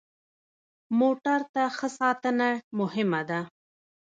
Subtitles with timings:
[0.99, 3.39] موټر ته ښه ساتنه مهمه ده.